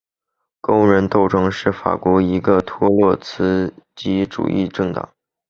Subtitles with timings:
[0.61, 5.07] 工人斗争是法国的一个托洛茨基主义政党。